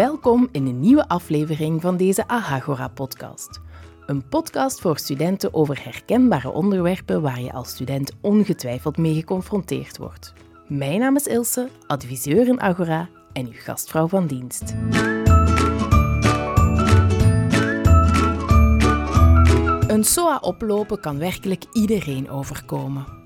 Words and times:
Welkom 0.00 0.48
in 0.52 0.66
een 0.66 0.80
nieuwe 0.80 1.08
aflevering 1.08 1.80
van 1.80 1.96
deze 1.96 2.28
Ahagora-podcast. 2.28 3.60
Een 4.06 4.28
podcast 4.28 4.80
voor 4.80 4.98
studenten 4.98 5.54
over 5.54 5.84
herkenbare 5.84 6.50
onderwerpen 6.50 7.22
waar 7.22 7.40
je 7.40 7.52
als 7.52 7.68
student 7.68 8.12
ongetwijfeld 8.20 8.96
mee 8.96 9.14
geconfronteerd 9.14 9.98
wordt. 9.98 10.32
Mijn 10.66 11.00
naam 11.00 11.16
is 11.16 11.26
Ilse, 11.26 11.68
adviseur 11.86 12.48
in 12.48 12.60
Agora 12.60 13.08
en 13.32 13.46
uw 13.46 13.52
gastvrouw 13.54 14.08
van 14.08 14.26
dienst. 14.26 14.74
Een 19.86 20.04
SOA 20.04 20.38
oplopen 20.40 21.00
kan 21.00 21.18
werkelijk 21.18 21.64
iedereen 21.72 22.30
overkomen. 22.30 23.19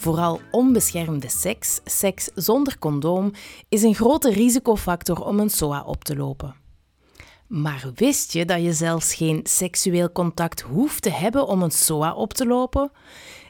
Vooral 0.00 0.40
onbeschermde 0.50 1.28
seks, 1.28 1.80
seks 1.84 2.30
zonder 2.34 2.78
condoom, 2.78 3.32
is 3.68 3.82
een 3.82 3.94
grote 3.94 4.30
risicofactor 4.30 5.24
om 5.24 5.40
een 5.40 5.50
SOA 5.50 5.82
op 5.82 6.04
te 6.04 6.16
lopen. 6.16 6.54
Maar 7.46 7.90
wist 7.94 8.32
je 8.32 8.44
dat 8.44 8.62
je 8.62 8.72
zelfs 8.72 9.14
geen 9.14 9.40
seksueel 9.42 10.12
contact 10.12 10.60
hoeft 10.60 11.02
te 11.02 11.10
hebben 11.10 11.46
om 11.46 11.62
een 11.62 11.70
SOA 11.70 12.14
op 12.14 12.32
te 12.32 12.46
lopen? 12.46 12.90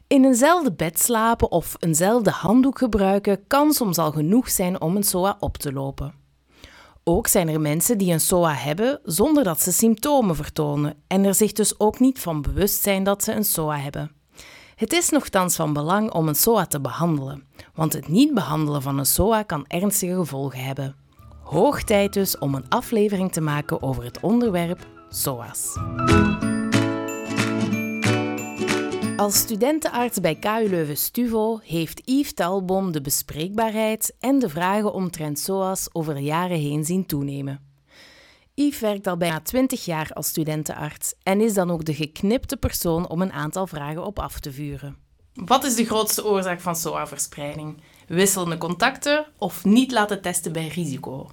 In 0.07 0.25
eenzelfde 0.25 0.73
bed 0.73 1.01
slapen 1.01 1.51
of 1.51 1.77
eenzelfde 1.79 2.31
handdoek 2.31 2.79
gebruiken 2.79 3.47
kan 3.47 3.73
soms 3.73 3.99
al 3.99 4.13
genoeg 4.13 4.51
zijn 4.51 4.81
om 4.81 4.97
een 4.97 5.05
SOA 5.05 5.37
op 5.41 5.57
te 5.57 5.73
lopen. 5.73 6.15
Ook 7.05 7.27
zijn 7.27 7.49
er 7.49 7.61
mensen 7.61 7.99
die 7.99 8.13
een 8.13 8.21
SOA 8.21 8.55
hebben 8.55 9.01
zonder 9.03 9.45
dat 9.45 9.61
ze 9.61 9.73
symptomen 9.73 10.37
vertonen 10.37 10.95
en 11.07 11.25
er 11.25 11.35
zich 11.35 11.53
dus 11.53 11.81
ook 11.81 11.99
niet 11.99 12.19
van 12.19 12.43
bewust 12.43 12.83
zijn 12.83 13.05
dat 13.05 13.25
ze 13.25 13.33
een 13.33 13.45
SOA 13.45 13.79
hebben. 13.79 14.19
Het 14.81 14.93
is 14.93 15.11
nogthans 15.11 15.57
van 15.57 15.73
belang 15.73 16.13
om 16.13 16.29
een 16.29 16.35
SOA 16.35 16.67
te 16.67 16.81
behandelen, 16.81 17.45
want 17.75 17.93
het 17.93 18.09
niet 18.09 18.35
behandelen 18.35 18.83
van 18.83 18.99
een 18.99 19.07
SOA 19.07 19.43
kan 19.43 19.65
ernstige 19.67 20.15
gevolgen 20.15 20.65
hebben. 20.65 20.97
Hoog 21.43 21.83
tijd 21.83 22.13
dus 22.13 22.39
om 22.39 22.55
een 22.55 22.69
aflevering 22.69 23.33
te 23.33 23.41
maken 23.41 23.83
over 23.83 24.05
het 24.05 24.21
onderwerp 24.21 24.87
SOA's. 25.09 25.77
Als 29.17 29.39
studentenarts 29.39 30.21
bij 30.21 30.35
KU 30.35 30.69
Leuven-Stuvo 30.69 31.59
heeft 31.63 32.03
Yves 32.05 32.35
Talbom 32.35 32.93
de 32.93 33.01
bespreekbaarheid 33.01 34.17
en 34.21 34.39
de 34.39 34.49
vragen 34.49 34.93
omtrent 34.93 35.39
SOA's 35.39 35.89
over 35.93 36.15
de 36.15 36.23
jaren 36.23 36.59
heen 36.59 36.85
zien 36.85 37.07
toenemen. 37.07 37.70
Yves 38.61 38.81
werkt 38.81 39.07
al 39.07 39.17
bijna 39.17 39.41
20 39.41 39.85
jaar 39.85 40.11
als 40.13 40.27
studentenarts 40.27 41.15
en 41.23 41.41
is 41.41 41.55
dan 41.55 41.71
ook 41.71 41.85
de 41.85 41.95
geknipte 41.95 42.57
persoon 42.57 43.09
om 43.09 43.23
een 43.23 43.33
aantal 43.33 43.67
vragen 43.67 44.05
op 44.05 44.19
af 44.19 44.41
te 44.41 44.53
vuren. 44.53 44.97
Wat 45.35 45.65
is 45.65 45.75
de 45.75 45.85
grootste 45.85 46.25
oorzaak 46.25 46.61
van 46.61 46.77
SOA-verspreiding? 46.77 47.83
Wisselende 48.07 48.59
contacten 48.59 49.27
of 49.39 49.65
niet 49.65 49.93
laten 49.93 50.21
testen 50.23 50.53
bij 50.53 50.67
risico? 50.69 51.31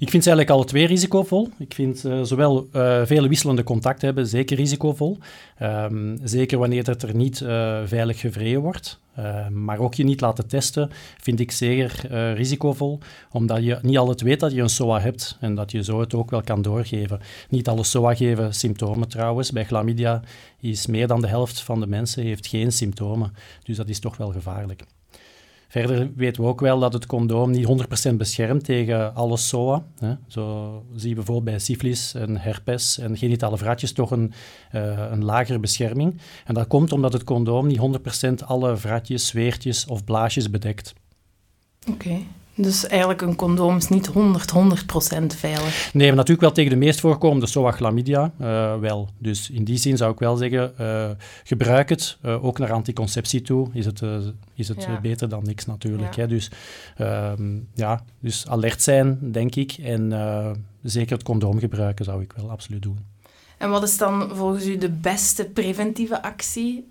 Ik 0.00 0.10
vind 0.10 0.22
ze 0.22 0.30
eigenlijk 0.30 0.58
alle 0.58 0.68
twee 0.68 0.86
risicovol. 0.86 1.48
Ik 1.58 1.74
vind 1.74 2.04
uh, 2.04 2.22
zowel 2.22 2.68
uh, 2.72 3.00
vele 3.04 3.28
wisselende 3.28 3.62
contacten 3.62 4.06
hebben 4.06 4.26
zeker 4.26 4.56
risicovol. 4.56 5.18
Um, 5.62 6.18
zeker 6.22 6.58
wanneer 6.58 6.86
het 6.86 7.02
er 7.02 7.14
niet 7.14 7.40
uh, 7.40 7.80
veilig 7.84 8.20
gevreden 8.20 8.60
wordt. 8.60 9.00
Ehm, 9.16 9.64
maar 9.64 9.78
ook 9.78 9.94
je 9.94 10.04
niet 10.04 10.20
laten 10.20 10.48
testen 10.48 10.90
vind 11.20 11.40
ik 11.40 11.50
zeker 11.50 12.12
risicovol, 12.32 12.98
omdat 13.30 13.64
je 13.64 13.78
niet 13.82 13.98
altijd 13.98 14.20
weet 14.20 14.40
dat 14.40 14.52
je 14.52 14.60
een 14.60 14.68
SOA 14.68 15.00
hebt 15.00 15.36
en 15.40 15.54
dat 15.54 15.70
je 15.70 15.82
zo 15.82 16.00
het 16.00 16.14
ook 16.14 16.30
wel 16.30 16.42
kan 16.42 16.62
doorgeven. 16.62 17.20
Niet 17.48 17.68
alle 17.68 17.84
SOA 17.84 18.14
geven 18.14 18.54
symptomen 18.54 19.08
trouwens. 19.08 19.52
Bij 19.52 19.64
chlamydia 19.64 20.22
is 20.60 20.86
meer 20.86 21.06
dan 21.06 21.20
de 21.20 21.28
helft 21.28 21.60
van 21.60 21.80
de 21.80 21.86
mensen 21.86 22.22
heeft 22.22 22.46
geen 22.46 22.72
symptomen. 22.72 23.32
Dus 23.62 23.76
dat 23.76 23.88
is 23.88 23.98
toch 24.00 24.16
wel 24.16 24.32
gevaarlijk. 24.32 24.84
Verder 25.68 26.10
weten 26.14 26.42
we 26.42 26.48
ook 26.48 26.60
wel 26.60 26.78
dat 26.78 26.92
het 26.92 27.06
condoom 27.06 27.50
niet 27.50 27.66
100% 28.10 28.14
beschermt 28.14 28.64
tegen 28.64 29.14
alle 29.14 29.36
SOA. 29.36 29.84
Hè. 29.98 30.14
Zo 30.26 30.84
zie 30.94 31.08
je 31.08 31.14
bijvoorbeeld 31.14 31.44
bij 31.44 31.58
syfilis 31.58 32.14
en 32.14 32.36
herpes 32.36 32.98
en 32.98 33.16
genitale 33.16 33.58
vraatjes 33.58 33.92
toch 33.92 34.10
een, 34.10 34.32
uh, 34.72 35.10
een 35.10 35.24
lagere 35.24 35.58
bescherming. 35.58 36.20
En 36.44 36.54
dat 36.54 36.66
komt 36.66 36.92
omdat 36.92 37.12
het 37.12 37.24
condoom 37.24 37.66
niet 37.66 38.00
100% 38.40 38.44
alle 38.44 38.76
vraatjes, 38.76 39.26
zweertjes 39.26 39.86
of 39.86 40.04
blaasjes 40.04 40.50
bedekt. 40.50 40.94
Oké. 41.90 42.18
Dus 42.60 42.86
eigenlijk 42.86 43.22
een 43.22 43.36
condoom 43.36 43.76
is 43.76 43.88
niet 43.88 44.06
100, 44.06 44.52
100% 44.52 44.56
veilig. 45.26 45.90
Nee, 45.92 46.06
maar 46.06 46.16
natuurlijk 46.16 46.40
wel 46.40 46.52
tegen 46.52 46.70
de 46.70 46.76
meest 46.76 47.00
voorkomende 47.00 47.46
SOA 47.46 47.70
chlamydia 47.70 48.32
uh, 48.40 48.78
wel. 48.78 49.08
Dus 49.18 49.50
in 49.50 49.64
die 49.64 49.76
zin 49.76 49.96
zou 49.96 50.12
ik 50.12 50.18
wel 50.18 50.36
zeggen, 50.36 50.72
uh, 50.80 51.10
gebruik 51.44 51.88
het. 51.88 52.18
Uh, 52.24 52.44
ook 52.44 52.58
naar 52.58 52.72
anticonceptie 52.72 53.42
toe 53.42 53.68
is 53.72 53.86
het, 53.86 54.02
is 54.54 54.68
het 54.68 54.82
ja. 54.82 55.00
beter 55.00 55.28
dan 55.28 55.44
niks 55.44 55.66
natuurlijk. 55.66 56.14
Ja. 56.14 56.22
Hè? 56.22 56.28
Dus, 56.28 56.50
um, 57.00 57.68
ja, 57.74 58.04
dus 58.20 58.48
alert 58.48 58.82
zijn, 58.82 59.18
denk 59.32 59.54
ik. 59.54 59.72
En 59.72 60.12
zeker 60.82 61.12
het 61.12 61.22
condoom 61.22 61.58
gebruiken 61.58 62.04
zou 62.04 62.22
ik 62.22 62.32
wel 62.36 62.50
absoluut 62.50 62.82
doen. 62.82 62.98
En 63.58 63.70
wat 63.70 63.82
is 63.82 63.98
dan 63.98 64.30
volgens 64.34 64.66
u 64.66 64.78
de 64.78 64.90
beste 64.90 65.44
preventieve 65.44 66.22
actie 66.22 66.88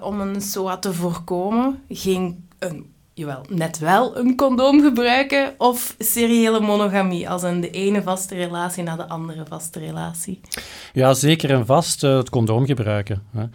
om 0.00 0.20
een 0.20 0.40
SOA 0.40 0.76
te 0.76 0.92
voorkomen? 0.92 1.82
Geen 1.88 2.48
een 2.58 2.93
jawel, 3.14 3.44
net 3.48 3.78
wel 3.78 4.18
een 4.18 4.36
condoom 4.36 4.80
gebruiken 4.82 5.54
of 5.58 5.94
seriële 5.98 6.60
monogamie, 6.60 7.28
als 7.28 7.42
een 7.42 7.60
de 7.60 7.70
ene 7.70 8.02
vaste 8.02 8.34
relatie 8.34 8.82
naar 8.82 8.96
de 8.96 9.08
andere 9.08 9.44
vaste 9.48 9.78
relatie? 9.78 10.40
Ja, 10.92 11.14
zeker 11.14 11.50
en 11.50 11.66
vast 11.66 12.04
uh, 12.04 12.16
het 12.16 12.30
condoom 12.30 12.66
gebruiken. 12.66 13.22
Hè. 13.30 13.46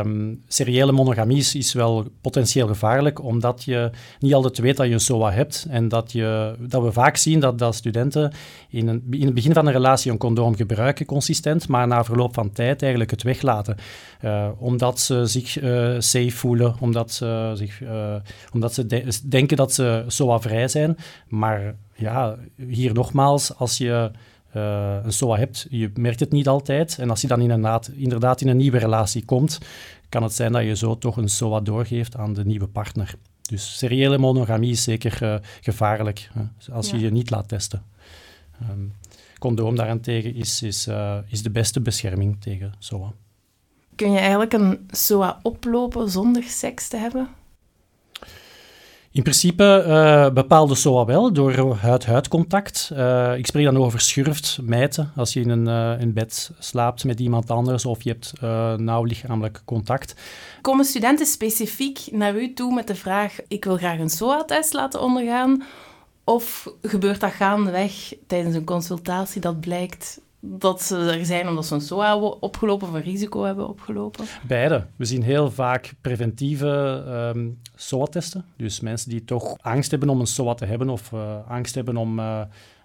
Um, 0.00 0.42
seriële 0.48 0.92
monogamie 0.92 1.44
is, 1.52 1.72
wel 1.72 2.06
potentieel 2.20 2.66
gevaarlijk, 2.66 3.22
omdat 3.22 3.64
je 3.64 3.90
niet 4.18 4.34
altijd 4.34 4.58
weet 4.58 4.76
dat 4.76 4.86
je 4.86 4.92
een 4.92 5.00
SOA 5.00 5.32
hebt 5.32 5.66
en 5.70 5.88
dat, 5.88 6.12
je, 6.12 6.54
dat 6.58 6.82
we 6.82 6.92
vaak 6.92 7.16
zien 7.16 7.40
dat, 7.40 7.58
dat 7.58 7.74
studenten 7.74 8.32
in, 8.68 8.88
een, 8.88 9.04
het 9.10 9.34
begin 9.34 9.52
van 9.52 9.66
een 9.66 9.72
relatie 9.72 10.10
een 10.10 10.18
condoom 10.18 10.56
gebruiken, 10.56 11.06
consistent, 11.06 11.68
maar 11.68 11.86
na 11.86 12.04
verloop 12.04 12.34
van 12.34 12.52
tijd 12.52 12.80
eigenlijk 12.80 13.10
het 13.10 13.22
weglaten. 13.22 13.76
Uh, 14.24 14.48
omdat 14.58 15.00
ze 15.00 15.26
zich 15.26 15.60
uh, 15.60 15.94
safe 15.98 16.30
voelen, 16.30 16.76
omdat 16.80 17.12
ze, 17.12 17.50
zich, 17.54 17.80
omdat 18.52 18.74
ze 18.74 18.86
de 18.88 19.18
denken 19.28 19.56
dat 19.56 19.72
ze 19.72 20.04
SOA 20.06 20.40
vrij 20.40 20.68
zijn. 20.68 20.96
Maar 21.28 21.74
ja, 21.94 22.36
hier 22.56 22.94
nogmaals, 22.94 23.56
als 23.56 23.78
je 23.78 24.10
uh, 24.56 24.96
een 25.02 25.12
SOA 25.12 25.36
hebt, 25.36 25.66
je 25.70 25.90
merkt 25.94 26.20
het 26.20 26.32
niet 26.32 26.48
altijd. 26.48 26.98
En 26.98 27.10
als 27.10 27.20
je 27.20 27.26
dan 27.26 27.40
inderdaad, 27.40 27.90
inderdaad 27.94 28.40
in 28.40 28.48
een 28.48 28.56
nieuwe 28.56 28.78
relatie 28.78 29.24
komt, 29.24 29.58
kan 30.08 30.22
het 30.22 30.32
zijn 30.32 30.52
dat 30.52 30.62
je 30.62 30.76
zo 30.76 30.98
toch 30.98 31.16
een 31.16 31.28
SOA 31.28 31.60
doorgeeft 31.60 32.16
aan 32.16 32.32
de 32.32 32.44
nieuwe 32.44 32.66
partner. 32.66 33.14
Dus 33.42 33.78
seriële 33.78 34.18
monogamie 34.18 34.70
is 34.70 34.82
zeker 34.82 35.18
uh, 35.22 35.34
gevaarlijk 35.60 36.30
hè, 36.32 36.72
als 36.72 36.90
ja. 36.90 36.96
je 36.96 37.02
je 37.02 37.10
niet 37.10 37.30
laat 37.30 37.48
testen. 37.48 37.82
Um, 38.70 38.92
condoom 39.38 39.76
daarentegen 39.76 40.34
is, 40.34 40.62
is, 40.62 40.88
uh, 40.88 41.16
is 41.28 41.42
de 41.42 41.50
beste 41.50 41.80
bescherming 41.80 42.40
tegen 42.40 42.74
SOA. 42.78 43.12
Kun 43.94 44.12
je 44.12 44.18
eigenlijk 44.18 44.52
een 44.52 44.88
SOA 44.90 45.40
oplopen 45.42 46.10
zonder 46.10 46.42
seks 46.42 46.88
te 46.88 46.96
hebben? 46.96 47.28
In 49.12 49.22
principe 49.22 49.84
uh, 49.86 50.30
bepaalde 50.34 50.74
SOA 50.74 51.04
wel 51.04 51.32
door 51.32 51.76
huid-huid 51.76 52.28
contact. 52.28 52.90
Uh, 52.92 53.36
ik 53.36 53.46
spreek 53.46 53.64
dan 53.64 53.76
over 53.76 54.00
schurft, 54.00 54.58
mijten, 54.62 55.12
als 55.16 55.32
je 55.32 55.40
in 55.40 55.48
een 55.48 55.98
in 56.00 56.12
bed 56.12 56.50
slaapt 56.58 57.04
met 57.04 57.20
iemand 57.20 57.50
anders 57.50 57.84
of 57.84 58.02
je 58.02 58.10
hebt 58.10 58.32
nauw 58.80 59.04
lichamelijk 59.04 59.62
contact. 59.64 60.14
Komen 60.60 60.84
studenten 60.84 61.26
specifiek 61.26 61.98
naar 62.10 62.36
u 62.36 62.52
toe 62.52 62.74
met 62.74 62.86
de 62.86 62.94
vraag: 62.94 63.36
ik 63.48 63.64
wil 63.64 63.76
graag 63.76 63.98
een 63.98 64.10
SOA-test 64.10 64.72
laten 64.72 65.02
ondergaan? 65.02 65.62
Of 66.24 66.72
gebeurt 66.82 67.20
dat 67.20 67.32
gaandeweg 67.32 68.14
tijdens 68.26 68.54
een 68.54 68.64
consultatie 68.64 69.40
dat 69.40 69.60
blijkt 69.60 70.20
dat 70.40 70.82
ze 70.82 70.96
er 70.96 71.24
zijn 71.24 71.48
omdat 71.48 71.66
ze 71.66 71.74
een 71.74 71.80
SOA 71.80 72.10
hebben 72.10 72.42
opgelopen 72.42 72.88
of 72.88 72.94
een 72.94 73.02
risico 73.02 73.42
hebben 73.42 73.68
opgelopen? 73.68 74.24
Beide. 74.46 74.86
We 74.96 75.04
zien 75.04 75.22
heel 75.22 75.50
vaak 75.50 75.94
preventieve 76.00 77.04
um, 77.34 77.60
SOA-testen. 77.74 78.44
Dus 78.56 78.80
mensen 78.80 79.10
die 79.10 79.24
toch 79.24 79.56
angst 79.60 79.90
hebben 79.90 80.08
om 80.08 80.20
een 80.20 80.26
SOA 80.26 80.54
te 80.54 80.64
hebben 80.64 80.88
of 80.88 81.12
uh, 81.12 81.48
angst 81.48 81.74
hebben 81.74 81.96
om 81.96 82.18
uh, 82.18 82.40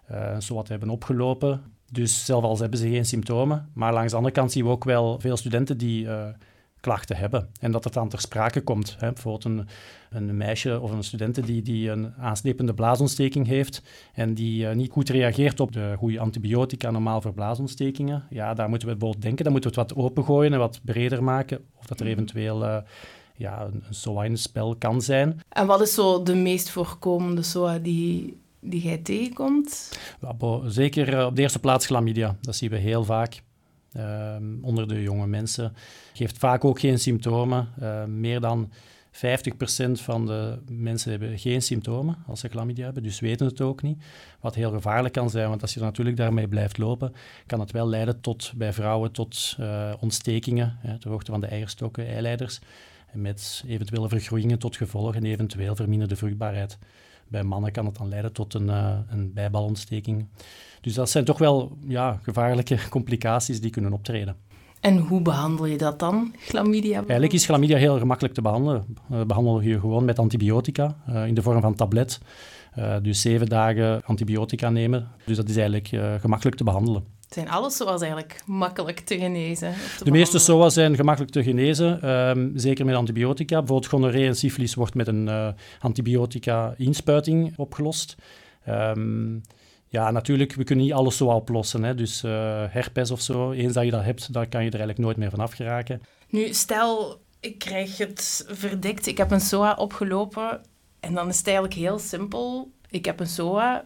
een 0.07 0.41
SOA 0.41 0.61
te 0.61 0.71
hebben 0.71 0.89
opgelopen. 0.89 1.61
Dus 1.91 2.25
zelf 2.25 2.43
al 2.43 2.57
hebben 2.57 2.79
ze 2.79 2.89
geen 2.89 3.05
symptomen. 3.05 3.69
Maar 3.73 3.93
langs 3.93 4.11
de 4.11 4.17
andere 4.17 4.35
kant 4.35 4.51
zien 4.51 4.63
we 4.63 4.69
ook 4.69 4.83
wel 4.83 5.19
veel 5.19 5.37
studenten 5.37 5.77
die 5.77 6.07
klachten 6.83 7.15
hebben. 7.15 7.49
En 7.59 7.71
dat 7.71 7.83
het 7.83 7.93
dan 7.93 8.09
ter 8.09 8.19
sprake 8.19 8.61
komt. 8.61 8.95
Hè. 8.99 9.11
Bijvoorbeeld 9.13 9.45
een, 9.45 9.67
een 10.09 10.37
meisje 10.37 10.79
of 10.79 10.91
een 10.91 11.03
student 11.03 11.45
die, 11.45 11.61
die 11.61 11.89
een 11.89 12.13
aanslepende 12.15 12.73
blaasontsteking 12.73 13.47
heeft 13.47 13.81
en 14.13 14.33
die 14.33 14.65
uh, 14.65 14.73
niet 14.73 14.91
goed 14.91 15.09
reageert 15.09 15.59
op 15.59 15.71
de 15.71 15.95
goede 15.97 16.19
antibiotica 16.19 16.91
normaal 16.91 17.21
voor 17.21 17.33
blaasontstekingen. 17.33 18.23
Ja, 18.29 18.53
daar 18.53 18.69
moeten 18.69 18.87
we 18.87 18.93
bijvoorbeeld 18.93 19.23
denken. 19.23 19.43
Dan 19.43 19.53
moeten 19.53 19.71
we 19.71 19.79
het 19.79 19.89
wat 19.89 19.97
opengooien 20.05 20.53
en 20.53 20.59
wat 20.59 20.79
breder 20.83 21.23
maken. 21.23 21.65
Of 21.75 21.85
dat 21.85 21.99
er 21.99 22.05
mhm. 22.05 22.13
eventueel... 22.13 22.63
Uh, 22.63 22.77
ja, 23.35 23.61
een, 23.61 23.83
een 23.87 23.95
SOA 23.95 24.23
in 24.23 24.31
het 24.31 24.39
spel 24.39 24.75
kan 24.75 25.01
zijn. 25.01 25.41
En 25.49 25.67
wat 25.67 25.81
is 25.81 25.93
zo 25.93 26.23
de 26.23 26.35
meest 26.35 26.69
voorkomende 26.69 27.41
SOA 27.41 27.79
die, 27.79 28.37
die 28.59 28.81
jij 28.81 28.97
tegenkomt? 28.97 29.99
Zeker 30.65 31.13
uh, 31.13 31.25
op 31.25 31.35
de 31.35 31.41
eerste 31.41 31.59
plaats 31.59 31.85
chlamydia. 31.85 32.37
Dat 32.41 32.55
zien 32.55 32.69
we 32.69 32.77
heel 32.77 33.03
vaak. 33.03 33.41
Uh, 33.97 34.35
onder 34.61 34.87
de 34.87 35.01
jonge 35.01 35.27
mensen. 35.27 35.73
Geeft 36.13 36.37
vaak 36.37 36.65
ook 36.65 36.79
geen 36.79 36.99
symptomen. 36.99 37.67
Uh, 37.81 38.03
meer 38.05 38.39
dan 38.39 38.71
50% 39.13 39.17
van 39.91 40.25
de 40.25 40.59
mensen 40.69 41.11
hebben 41.11 41.39
geen 41.39 41.61
symptomen 41.61 42.17
als 42.27 42.39
ze 42.39 42.47
chlamydia 42.47 42.83
hebben, 42.85 43.03
dus 43.03 43.19
weten 43.19 43.45
het 43.45 43.61
ook 43.61 43.81
niet. 43.81 44.03
Wat 44.39 44.55
heel 44.55 44.71
gevaarlijk 44.71 45.13
kan 45.13 45.29
zijn, 45.29 45.49
want 45.49 45.61
als 45.61 45.73
je 45.73 45.79
natuurlijk 45.79 46.17
daarmee 46.17 46.47
blijft 46.47 46.77
lopen, 46.77 47.13
kan 47.45 47.59
het 47.59 47.71
wel 47.71 47.87
leiden 47.87 48.21
tot, 48.21 48.53
bij 48.55 48.73
vrouwen 48.73 49.11
tot 49.11 49.57
uh, 49.59 49.93
ontstekingen 49.99 50.77
hè, 50.79 50.97
ter 50.97 51.09
hoogte 51.09 51.31
van 51.31 51.41
de 51.41 51.47
eierstokken, 51.47 52.07
eileiders, 52.07 52.59
met 53.11 53.63
eventuele 53.67 54.09
vergroeien 54.09 54.59
tot 54.59 54.75
gevolg 54.75 55.15
en 55.15 55.25
eventueel 55.25 55.75
verminderde 55.75 56.15
vruchtbaarheid. 56.15 56.77
Bij 57.33 57.43
mannen 57.43 57.71
kan 57.71 57.85
het 57.85 57.97
dan 57.97 58.09
leiden 58.09 58.33
tot 58.33 58.53
een, 58.53 58.67
uh, 58.67 58.97
een 59.09 59.33
bijbalontsteking. 59.33 60.27
Dus 60.81 60.93
dat 60.93 61.09
zijn 61.09 61.25
toch 61.25 61.37
wel 61.37 61.77
ja, 61.87 62.19
gevaarlijke 62.21 62.77
complicaties 62.89 63.61
die 63.61 63.69
kunnen 63.69 63.93
optreden. 63.93 64.35
En 64.79 64.97
hoe 64.97 65.21
behandel 65.21 65.65
je 65.65 65.77
dat 65.77 65.99
dan, 65.99 66.33
chlamydia? 66.39 66.97
Eigenlijk 66.97 67.33
is 67.33 67.45
chlamydia 67.45 67.77
heel 67.77 67.97
gemakkelijk 67.97 68.33
te 68.33 68.41
behandelen. 68.41 68.85
We 69.07 69.15
uh, 69.15 69.25
behandelen 69.25 69.63
je 69.63 69.79
gewoon 69.79 70.05
met 70.05 70.19
antibiotica 70.19 70.95
uh, 71.09 71.27
in 71.27 71.33
de 71.33 71.41
vorm 71.41 71.61
van 71.61 71.75
tablet. 71.75 72.19
Uh, 72.79 72.95
dus 73.01 73.21
zeven 73.21 73.49
dagen 73.49 74.03
antibiotica 74.05 74.69
nemen. 74.69 75.07
Dus 75.25 75.37
dat 75.37 75.49
is 75.49 75.55
eigenlijk 75.57 76.19
gemakkelijk 76.21 76.57
te 76.57 76.63
behandelen. 76.63 77.03
Zijn 77.33 77.49
alle 77.49 77.69
SOA's 77.69 78.01
eigenlijk 78.01 78.41
makkelijk 78.45 78.99
te 78.99 79.17
genezen? 79.17 79.73
Te 79.97 80.03
de 80.03 80.11
meeste 80.11 80.39
SOA's 80.39 80.73
zijn 80.73 80.95
gemakkelijk 80.95 81.31
te 81.31 81.43
genezen, 81.43 82.09
um, 82.09 82.51
zeker 82.55 82.85
met 82.85 82.95
antibiotica. 82.95 83.57
Bijvoorbeeld 83.57 83.91
gonorree 83.91 84.27
en 84.27 84.35
syfilis 84.35 84.75
wordt 84.75 84.93
met 84.93 85.07
een 85.07 85.27
uh, 85.27 85.47
antibiotica-inspuiting 85.79 87.53
opgelost. 87.57 88.15
Um, 88.69 89.41
ja, 89.87 90.11
natuurlijk, 90.11 90.53
we 90.53 90.63
kunnen 90.63 90.85
niet 90.85 90.93
alles 90.93 91.17
zo 91.17 91.27
oplossen. 91.27 91.83
Hè. 91.83 91.95
Dus 91.95 92.23
uh, 92.23 92.31
herpes 92.69 93.11
of 93.11 93.21
zo, 93.21 93.51
eens 93.51 93.73
dat 93.73 93.85
je 93.85 93.91
dat 93.91 94.03
hebt, 94.03 94.33
daar 94.33 94.47
kan 94.47 94.61
je 94.61 94.67
er 94.67 94.79
eigenlijk 94.79 95.05
nooit 95.05 95.17
meer 95.17 95.29
van 95.29 95.39
afgeraken. 95.39 96.01
Nu, 96.29 96.53
stel, 96.53 97.21
ik 97.39 97.59
krijg 97.59 97.97
het 97.97 98.45
verdikt, 98.47 99.07
ik 99.07 99.17
heb 99.17 99.31
een 99.31 99.41
SOA 99.41 99.73
opgelopen 99.73 100.61
en 100.99 101.13
dan 101.13 101.29
is 101.29 101.37
het 101.37 101.47
eigenlijk 101.47 101.77
heel 101.77 101.99
simpel. 101.99 102.71
Ik 102.89 103.05
heb 103.05 103.19
een 103.19 103.27
SOA, 103.27 103.85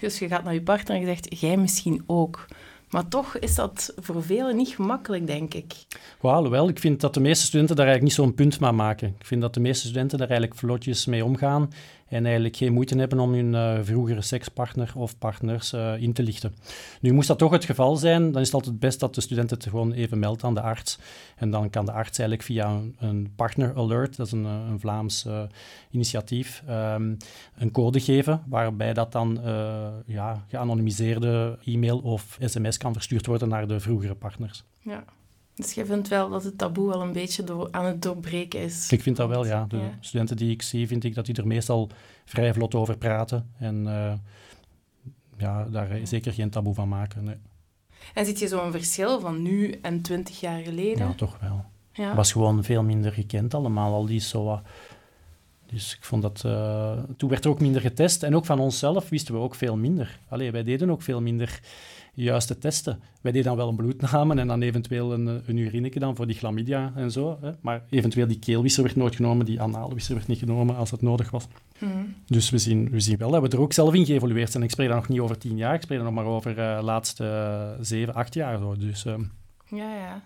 dus 0.00 0.18
je 0.18 0.28
gaat 0.28 0.44
naar 0.44 0.54
je 0.54 0.62
partner 0.62 0.96
en 0.96 1.00
je 1.02 1.06
zegt, 1.06 1.40
jij 1.40 1.56
misschien 1.56 2.02
ook. 2.06 2.46
Maar 2.90 3.08
toch 3.08 3.38
is 3.38 3.54
dat 3.54 3.92
voor 3.96 4.22
velen 4.22 4.56
niet 4.56 4.68
gemakkelijk, 4.68 5.26
denk 5.26 5.54
ik. 5.54 5.74
Wel, 6.20 6.68
ik 6.68 6.78
vind 6.78 7.00
dat 7.00 7.14
de 7.14 7.20
meeste 7.20 7.46
studenten 7.46 7.76
daar 7.76 7.86
eigenlijk 7.86 8.16
niet 8.16 8.26
zo'n 8.26 8.36
punt 8.36 8.54
van 8.54 8.74
maken. 8.74 9.14
Ik 9.18 9.26
vind 9.26 9.40
dat 9.40 9.54
de 9.54 9.60
meeste 9.60 9.86
studenten 9.86 10.18
daar 10.18 10.28
eigenlijk 10.28 10.60
vlotjes 10.60 11.06
mee 11.06 11.24
omgaan 11.24 11.70
en 12.08 12.24
eigenlijk 12.24 12.56
geen 12.56 12.72
moeite 12.72 12.98
hebben 12.98 13.20
om 13.20 13.32
hun 13.32 13.52
uh, 13.52 13.78
vroegere 13.82 14.22
sekspartner 14.22 14.92
of 14.94 15.18
partners 15.18 15.72
uh, 15.72 16.02
in 16.02 16.12
te 16.12 16.22
lichten. 16.22 16.54
Nu, 17.00 17.12
moest 17.12 17.28
dat 17.28 17.38
toch 17.38 17.50
het 17.50 17.64
geval 17.64 17.96
zijn, 17.96 18.32
dan 18.32 18.40
is 18.40 18.46
het 18.46 18.54
altijd 18.54 18.78
best 18.78 19.00
dat 19.00 19.14
de 19.14 19.20
student 19.20 19.50
het 19.50 19.64
gewoon 19.64 19.92
even 19.92 20.18
meldt 20.18 20.44
aan 20.44 20.54
de 20.54 20.60
arts. 20.60 20.98
En 21.36 21.50
dan 21.50 21.70
kan 21.70 21.84
de 21.84 21.92
arts 21.92 22.18
eigenlijk 22.18 22.42
via 22.42 22.80
een, 22.98 23.32
partner 23.36 23.76
alert, 23.76 24.16
dat 24.16 24.26
is 24.26 24.32
een, 24.32 24.44
eh, 24.44 24.66
een 24.70 24.80
Vlaams 24.80 25.26
initiatief, 25.90 26.62
um, 26.68 27.16
een 27.56 27.70
code 27.72 28.00
geven 28.00 28.42
waarbij 28.46 28.92
dat 28.92 29.12
dan 29.12 29.40
ja, 30.06 30.44
geanonimiseerde 30.48 31.58
e-mail 31.64 31.98
of 31.98 32.36
sms 32.40 32.76
kan 32.76 32.92
verstuurd 32.92 33.26
worden 33.26 33.48
naar 33.48 33.68
de 33.68 33.80
vroegere 33.80 34.14
partners. 34.14 34.64
Ja. 34.80 35.04
Dus 35.58 35.72
je 35.72 35.86
vindt 35.86 36.08
wel 36.08 36.28
dat 36.28 36.44
het 36.44 36.58
taboe 36.58 36.92
al 36.92 37.02
een 37.02 37.12
beetje 37.12 37.44
door, 37.44 37.68
aan 37.70 37.84
het 37.84 38.02
doorbreken 38.02 38.60
is? 38.60 38.92
Ik 38.92 39.02
vind 39.02 39.16
dat 39.16 39.28
wel, 39.28 39.46
ja. 39.46 39.64
De 39.68 39.76
ja. 39.76 39.90
studenten 40.00 40.36
die 40.36 40.50
ik 40.50 40.62
zie, 40.62 40.86
vind 40.86 41.04
ik 41.04 41.14
dat 41.14 41.26
die 41.26 41.34
er 41.34 41.46
meestal 41.46 41.90
vrij 42.24 42.52
vlot 42.54 42.74
over 42.74 42.98
praten. 42.98 43.50
En 43.58 43.84
uh, 43.86 44.12
ja, 45.36 45.64
daar 45.64 45.98
zeker 46.02 46.32
geen 46.32 46.50
taboe 46.50 46.74
van 46.74 46.88
maken. 46.88 47.24
Nee. 47.24 47.36
En 48.14 48.24
ziet 48.24 48.38
je 48.38 48.48
zo'n 48.48 48.70
verschil 48.70 49.20
van 49.20 49.42
nu 49.42 49.78
en 49.82 50.02
twintig 50.02 50.40
jaar 50.40 50.60
geleden? 50.60 51.06
Ja, 51.06 51.14
toch 51.14 51.38
wel. 51.40 51.64
Ja. 51.92 52.06
Het 52.06 52.16
was 52.16 52.32
gewoon 52.32 52.64
veel 52.64 52.82
minder 52.82 53.12
gekend 53.12 53.54
allemaal, 53.54 53.94
al 53.94 54.06
die 54.06 54.20
SOA. 54.20 54.62
Dus 55.66 55.94
ik 55.94 56.04
vond 56.04 56.22
dat... 56.22 56.42
Uh, 56.46 56.92
toen 57.16 57.28
werd 57.28 57.44
er 57.44 57.50
ook 57.50 57.60
minder 57.60 57.80
getest. 57.80 58.22
En 58.22 58.36
ook 58.36 58.44
van 58.44 58.58
onszelf 58.58 59.08
wisten 59.08 59.34
we 59.34 59.40
ook 59.40 59.54
veel 59.54 59.76
minder. 59.76 60.18
Allee, 60.28 60.50
wij 60.50 60.62
deden 60.62 60.90
ook 60.90 61.02
veel 61.02 61.20
minder 61.20 61.60
juiste 62.22 62.58
testen. 62.58 63.00
Wij 63.20 63.32
deden 63.32 63.46
dan 63.46 63.56
wel 63.56 63.68
een 63.68 63.76
bloedname 63.76 64.34
en 64.34 64.46
dan 64.46 64.62
eventueel 64.62 65.12
een, 65.12 65.26
een 65.26 65.56
urineke 65.56 65.98
dan 65.98 66.16
voor 66.16 66.26
die 66.26 66.36
chlamydia 66.36 66.92
en 66.94 67.10
zo. 67.10 67.38
Hè. 67.40 67.50
Maar 67.60 67.82
eventueel 67.90 68.26
die 68.26 68.38
keelwisser 68.38 68.82
werd 68.82 68.96
nooit 68.96 69.16
genomen, 69.16 69.46
die 69.46 69.60
anaalwisser 69.60 70.14
werd 70.14 70.26
niet 70.26 70.38
genomen 70.38 70.76
als 70.76 70.90
het 70.90 71.02
nodig 71.02 71.30
was. 71.30 71.46
Mm. 71.78 72.14
Dus 72.26 72.50
we 72.50 72.58
zien, 72.58 72.90
we 72.90 73.00
zien 73.00 73.16
wel 73.16 73.30
dat 73.30 73.42
we 73.42 73.48
er 73.48 73.60
ook 73.60 73.72
zelf 73.72 73.94
in 73.94 74.06
geëvolueerd 74.06 74.50
zijn. 74.50 74.62
Ik 74.62 74.70
spreek 74.70 74.88
dan 74.88 74.96
nog 74.96 75.08
niet 75.08 75.20
over 75.20 75.38
tien 75.38 75.56
jaar, 75.56 75.74
ik 75.74 75.82
spreek 75.82 75.98
dan 75.98 76.06
nog 76.06 76.24
maar 76.24 76.32
over 76.32 76.54
de 76.54 76.60
uh, 76.60 76.78
laatste 76.82 77.24
uh, 77.24 77.84
zeven, 77.84 78.14
acht 78.14 78.34
jaar. 78.34 78.58
Zo. 78.58 78.76
Dus, 78.76 79.04
uh, 79.04 79.14
ja, 79.68 79.94
ja. 79.94 80.22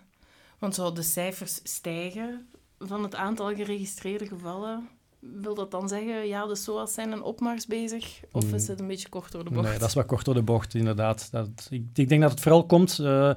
Want 0.58 0.74
zo 0.74 0.92
de 0.92 1.02
cijfers 1.02 1.60
stijgen 1.62 2.46
van 2.78 3.02
het 3.02 3.14
aantal 3.14 3.54
geregistreerde 3.54 4.26
gevallen 4.26 4.88
wil 5.22 5.54
dat 5.54 5.70
dan 5.70 5.88
zeggen, 5.88 6.26
ja, 6.26 6.46
de 6.46 6.54
SOA's 6.54 6.94
zijn 6.94 7.12
een 7.12 7.22
opmars 7.22 7.66
bezig? 7.66 8.20
Of 8.32 8.52
is 8.52 8.69
het 8.69 8.80
een 8.80 8.86
beetje 8.86 9.08
kort 9.08 9.32
door 9.32 9.44
de 9.44 9.50
bocht? 9.50 9.69
Nee, 9.69 9.78
dat 9.78 9.88
is 9.88 9.94
wat 9.94 10.06
kort 10.06 10.24
door 10.24 10.34
de 10.34 10.42
bocht, 10.42 10.74
inderdaad. 10.74 11.28
Dat, 11.30 11.48
ik, 11.70 11.84
ik 11.94 12.08
denk 12.08 12.22
dat 12.22 12.30
het 12.30 12.40
vooral 12.40 12.66
komt 12.66 12.98
uh, 13.00 13.30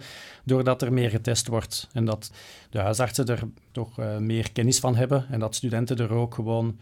doordat 0.43 0.81
er 0.81 0.93
meer 0.93 1.09
getest 1.09 1.47
wordt. 1.47 1.89
En 1.93 2.05
dat 2.05 2.31
de 2.69 2.79
huisartsen 2.79 3.25
er 3.25 3.47
toch 3.71 3.99
uh, 3.99 4.17
meer 4.17 4.51
kennis 4.51 4.79
van 4.79 4.95
hebben. 4.95 5.25
En 5.29 5.39
dat 5.39 5.55
studenten 5.55 5.97
er 5.97 6.13
ook 6.13 6.33
gewoon, 6.33 6.79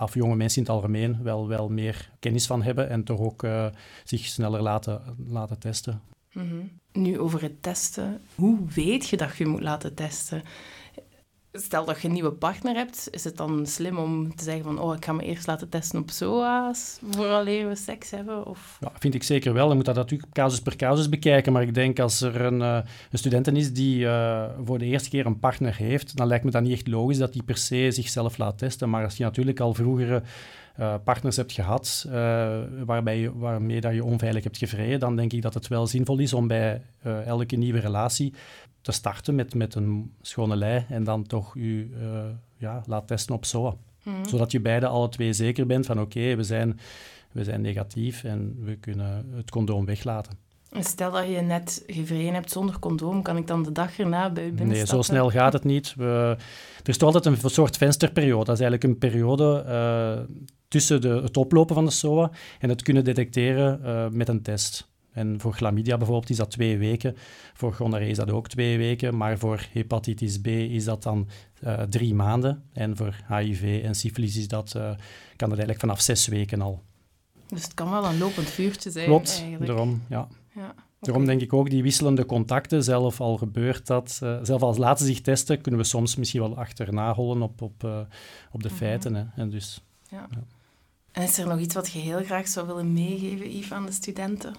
of 0.00 0.14
jonge 0.14 0.36
mensen 0.36 0.58
in 0.58 0.66
het 0.66 0.76
algemeen, 0.76 1.22
wel, 1.22 1.48
wel 1.48 1.68
meer 1.68 2.10
kennis 2.18 2.46
van 2.46 2.62
hebben. 2.62 2.88
En 2.88 3.04
toch 3.04 3.20
ook 3.20 3.42
uh, 3.42 3.66
zich 4.04 4.24
sneller 4.24 4.62
laten, 4.62 5.02
laten 5.28 5.58
testen. 5.58 6.02
Mm 6.32 6.48
-hmm. 6.48 6.70
Nu, 6.92 7.18
over 7.18 7.42
het 7.42 7.62
testen. 7.62 8.20
Hoe 8.34 8.58
weet 8.74 9.08
je 9.08 9.16
dat 9.16 9.36
je 9.36 9.46
moet 9.46 9.62
laten 9.62 9.94
testen? 9.94 10.42
Stel 11.58 11.84
dat 11.84 12.00
je 12.00 12.06
een 12.06 12.14
nieuwe 12.14 12.32
partner 12.32 12.74
hebt, 12.74 13.08
is 13.10 13.24
het 13.24 13.36
dan 13.36 13.66
slim 13.66 13.98
om 13.98 14.36
te 14.36 14.44
zeggen 14.44 14.64
van 14.64 14.78
oh, 14.78 14.94
ik 14.94 15.04
ga 15.04 15.12
me 15.12 15.22
eerst 15.22 15.46
laten 15.46 15.68
testen 15.68 16.00
op 16.00 16.10
SOA's 16.10 16.98
vooraleer 17.10 17.68
we 17.68 17.74
seks 17.74 18.10
hebben? 18.10 18.46
Of? 18.46 18.76
Ja, 18.80 18.92
vind 18.98 19.14
ik 19.14 19.22
zeker 19.22 19.52
wel. 19.52 19.68
Je 19.68 19.74
moet 19.74 19.84
dat 19.84 19.94
natuurlijk 19.94 20.32
casus 20.32 20.60
per 20.60 20.76
casus 20.76 21.08
bekijken. 21.08 21.52
Maar 21.52 21.62
ik 21.62 21.74
denk 21.74 21.98
als 21.98 22.20
er 22.20 22.40
een, 22.40 22.60
uh, 22.60 22.78
een 23.10 23.18
studenten 23.18 23.56
is 23.56 23.72
die 23.72 23.98
uh, 23.98 24.44
voor 24.64 24.78
de 24.78 24.84
eerste 24.84 25.08
keer 25.08 25.26
een 25.26 25.38
partner 25.38 25.76
heeft, 25.76 26.16
dan 26.16 26.26
lijkt 26.26 26.44
me 26.44 26.50
dat 26.50 26.62
niet 26.62 26.72
echt 26.72 26.88
logisch 26.88 27.18
dat 27.18 27.32
die 27.32 27.42
per 27.42 27.56
se 27.56 27.90
zichzelf 27.90 28.38
laat 28.38 28.58
testen. 28.58 28.90
Maar 28.90 29.04
als 29.04 29.16
je 29.16 29.24
natuurlijk 29.24 29.60
al 29.60 29.74
vroegere 29.74 30.22
partners 31.04 31.36
hebt 31.36 31.52
gehad 31.52 32.06
waarbij 32.84 33.18
je, 33.18 33.38
waarmee 33.38 33.80
dat 33.80 33.94
je 33.94 34.04
onveilig 34.04 34.44
hebt 34.44 34.58
gevreden, 34.58 35.00
dan 35.00 35.16
denk 35.16 35.32
ik 35.32 35.42
dat 35.42 35.54
het 35.54 35.68
wel 35.68 35.86
zinvol 35.86 36.18
is 36.18 36.32
om 36.32 36.46
bij 36.46 36.82
elke 37.24 37.56
nieuwe 37.56 37.78
relatie 37.78 38.34
te 38.86 38.92
starten 38.92 39.34
met, 39.34 39.54
met 39.54 39.74
een 39.74 40.12
schone 40.20 40.56
lei 40.56 40.84
en 40.88 41.04
dan 41.04 41.26
toch 41.26 41.54
u 41.54 41.90
uh, 42.00 42.24
ja, 42.56 42.82
laat 42.86 43.06
testen 43.06 43.34
op 43.34 43.44
SOA. 43.44 43.74
Mm. 44.02 44.24
Zodat 44.24 44.52
je 44.52 44.60
beide 44.60 44.86
alle 44.86 45.08
twee 45.08 45.32
zeker 45.32 45.66
bent 45.66 45.86
van 45.86 46.00
oké, 46.00 46.18
okay, 46.18 46.36
we, 46.36 46.42
zijn, 46.42 46.78
we 47.32 47.44
zijn 47.44 47.60
negatief 47.60 48.24
en 48.24 48.56
we 48.64 48.76
kunnen 48.76 49.26
het 49.34 49.50
condoom 49.50 49.84
weglaten. 49.84 50.38
Stel 50.84 51.10
dat 51.10 51.28
je 51.28 51.40
net 51.40 51.82
gevreden 51.86 52.34
hebt 52.34 52.50
zonder 52.50 52.78
condoom, 52.78 53.22
kan 53.22 53.36
ik 53.36 53.46
dan 53.46 53.62
de 53.62 53.72
dag 53.72 53.98
erna 53.98 54.30
bij 54.30 54.46
u 54.46 54.52
binnenstappen? 54.52 54.94
Nee, 54.94 55.04
zo 55.04 55.12
snel 55.12 55.30
gaat 55.30 55.52
het 55.52 55.64
niet. 55.64 55.94
We, 55.96 56.36
er 56.82 56.88
is 56.88 56.96
toch 56.96 57.14
altijd 57.14 57.42
een 57.42 57.50
soort 57.50 57.76
vensterperiode. 57.76 58.44
Dat 58.44 58.54
is 58.54 58.60
eigenlijk 58.60 58.84
een 58.84 58.98
periode 58.98 59.64
uh, 59.68 60.36
tussen 60.68 61.00
de, 61.00 61.08
het 61.08 61.36
oplopen 61.36 61.74
van 61.74 61.84
de 61.84 61.90
SOA 61.90 62.30
en 62.58 62.68
het 62.68 62.82
kunnen 62.82 63.04
detecteren 63.04 63.80
uh, 63.84 64.08
met 64.08 64.28
een 64.28 64.42
test. 64.42 64.88
En 65.12 65.40
voor 65.40 65.52
chlamydia 65.52 65.96
bijvoorbeeld 65.96 66.30
is 66.30 66.36
dat 66.36 66.50
twee 66.50 66.78
weken. 66.78 67.16
Voor 67.54 67.72
gonorree 67.72 68.10
is 68.10 68.16
dat 68.16 68.30
ook 68.30 68.48
twee 68.48 68.78
weken. 68.78 69.16
Maar 69.16 69.38
voor 69.38 69.66
hepatitis 69.72 70.40
B 70.40 70.46
is 70.46 70.84
dat 70.84 71.02
dan 71.02 71.28
uh, 71.64 71.82
drie 71.82 72.14
maanden. 72.14 72.62
En 72.72 72.96
voor 72.96 73.16
HIV 73.28 73.80
en 73.84 73.94
syfilis 73.94 74.36
is 74.36 74.48
dat, 74.48 74.70
kan 74.70 75.48
dat 75.48 75.48
eigenlijk 75.48 75.80
vanaf 75.80 76.00
zes 76.00 76.26
weken 76.26 76.60
al. 76.60 76.82
Dus 77.46 77.62
het 77.62 77.74
kan 77.74 77.90
wel 77.90 78.04
een 78.04 78.18
lopend 78.18 78.50
vuurtje 78.50 78.90
zijn 78.90 79.06
Klopt, 79.06 79.30
eigenlijk. 79.30 79.66
daarom, 79.66 80.02
ja. 80.08 80.28
Ja 80.56 80.70
okay. 80.70 80.84
Daarom 81.00 81.26
denk 81.26 81.40
ik 81.40 81.52
ook 81.52 81.70
die 81.70 81.82
wisselende 81.82 82.26
contacten, 82.26 82.84
zelf 82.84 83.20
al 83.20 83.36
gebeurt 83.36 83.86
dat, 83.86 84.20
uh, 84.22 84.38
zelf 84.42 84.62
als 84.62 84.76
laten 84.76 85.06
zich 85.06 85.20
testen, 85.20 85.60
kunnen 85.60 85.80
we 85.80 85.86
soms 85.86 86.16
misschien 86.16 86.40
wel 86.40 86.56
achterna 86.56 87.14
hollen 87.14 87.42
op, 87.42 87.62
op, 87.62 88.06
op 88.52 88.62
de 88.62 88.70
feiten. 88.70 89.14
Hè. 89.14 89.24
En 89.36 89.50
dus, 89.50 89.84
ja. 90.08 90.26
ja. 90.30 90.42
En 91.12 91.22
is 91.22 91.38
er 91.38 91.46
nog 91.46 91.58
iets 91.58 91.74
wat 91.74 91.90
je 91.90 91.98
heel 91.98 92.24
graag 92.24 92.48
zou 92.48 92.66
willen 92.66 92.92
meegeven, 92.92 93.56
Yves, 93.56 93.72
aan 93.72 93.86
de 93.86 93.92
studenten? 93.92 94.54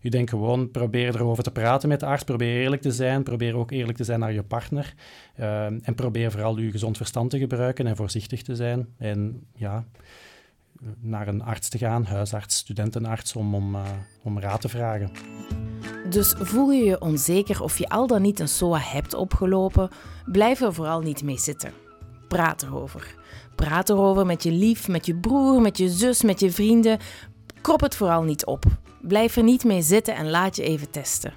Ik 0.00 0.10
denk 0.10 0.30
gewoon, 0.30 0.70
probeer 0.70 1.14
erover 1.14 1.42
te 1.42 1.50
praten 1.50 1.88
met 1.88 2.00
de 2.00 2.06
arts. 2.06 2.24
Probeer 2.24 2.62
eerlijk 2.62 2.82
te 2.82 2.92
zijn. 2.92 3.22
Probeer 3.22 3.56
ook 3.56 3.70
eerlijk 3.70 3.98
te 3.98 4.04
zijn 4.04 4.20
naar 4.20 4.32
je 4.32 4.42
partner. 4.42 4.94
Uh, 5.40 5.64
en 5.64 5.94
probeer 5.94 6.30
vooral 6.30 6.58
je 6.58 6.70
gezond 6.70 6.96
verstand 6.96 7.30
te 7.30 7.38
gebruiken 7.38 7.86
en 7.86 7.96
voorzichtig 7.96 8.42
te 8.42 8.54
zijn. 8.54 8.88
En 8.98 9.46
ja, 9.54 9.84
naar 11.00 11.28
een 11.28 11.42
arts 11.42 11.68
te 11.68 11.78
gaan, 11.78 12.04
huisarts, 12.04 12.56
studentenarts, 12.56 13.36
om, 13.36 13.54
om, 13.54 13.74
uh, 13.74 13.82
om 14.22 14.40
raad 14.40 14.60
te 14.60 14.68
vragen. 14.68 15.10
Dus 16.10 16.34
voel 16.38 16.70
je 16.70 16.84
je 16.84 17.00
onzeker 17.00 17.62
of 17.62 17.78
je 17.78 17.88
al 17.88 18.06
dan 18.06 18.22
niet 18.22 18.40
een 18.40 18.48
SOA 18.48 18.78
hebt 18.78 19.14
opgelopen, 19.14 19.90
blijf 20.24 20.60
er 20.60 20.74
vooral 20.74 21.00
niet 21.00 21.22
mee 21.22 21.38
zitten. 21.38 21.72
Praat 22.28 22.62
erover. 22.62 23.14
Praat 23.54 23.88
erover 23.88 24.26
met 24.26 24.42
je 24.42 24.52
lief, 24.52 24.88
met 24.88 25.06
je 25.06 25.14
broer, 25.14 25.60
met 25.60 25.78
je 25.78 25.88
zus, 25.88 26.22
met 26.22 26.40
je 26.40 26.50
vrienden. 26.50 26.98
Krop 27.60 27.80
het 27.80 27.96
vooral 27.96 28.22
niet 28.22 28.46
op. 28.46 28.64
Blijf 29.00 29.36
er 29.36 29.42
niet 29.42 29.64
mee 29.64 29.82
zitten 29.82 30.14
en 30.14 30.30
laat 30.30 30.56
je 30.56 30.62
even 30.62 30.90
testen. 30.90 31.32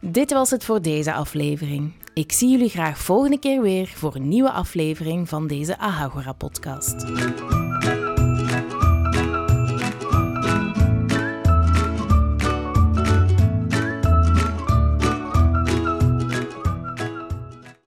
Dit 0.00 0.32
was 0.32 0.50
het 0.50 0.64
voor 0.64 0.82
deze 0.82 1.12
aflevering. 1.12 1.92
Ik 2.14 2.32
zie 2.32 2.50
jullie 2.50 2.68
graag 2.68 2.98
volgende 2.98 3.38
keer 3.38 3.62
weer 3.62 3.92
voor 3.94 4.14
een 4.14 4.28
nieuwe 4.28 4.50
aflevering 4.50 5.28
van 5.28 5.46
deze 5.46 5.78
Ahagora 5.78 6.32
podcast. 6.32 6.94